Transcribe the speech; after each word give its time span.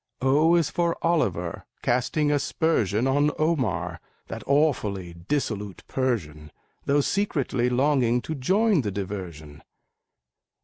O 0.23 0.55
is 0.55 0.71
for 0.71 0.97
Oliver, 1.03 1.63
casting 1.83 2.31
aspersion 2.31 3.05
On 3.05 3.29
Omar, 3.37 3.99
that 4.29 4.41
awfully 4.47 5.13
dissolute 5.27 5.83
Persian, 5.87 6.51
Though 6.85 7.01
secretly 7.01 7.69
longing 7.69 8.19
to 8.23 8.33
join 8.33 8.81
the 8.81 8.89
diversion. 8.89 9.61